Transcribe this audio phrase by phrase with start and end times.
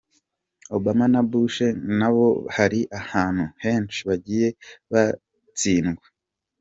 [0.77, 1.57] Obama na Bush
[1.99, 4.47] nabo hari ahantu henshi bagiye
[4.91, 6.07] batsindwa.